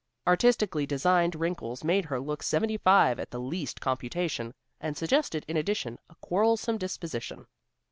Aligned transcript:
Artistically 0.25 0.87
designed 0.87 1.35
wrinkles 1.35 1.83
made 1.83 2.05
her 2.05 2.19
look 2.19 2.41
seventy 2.41 2.75
five 2.77 3.19
at 3.19 3.29
the 3.29 3.39
least 3.39 3.79
computation, 3.79 4.51
and 4.79 4.97
suggested 4.97 5.45
in 5.47 5.57
addition, 5.57 5.99
a 6.09 6.15
quarrelsome 6.15 6.79
disposition. 6.79 7.45